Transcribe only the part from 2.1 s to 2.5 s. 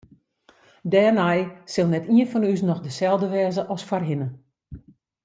ien fan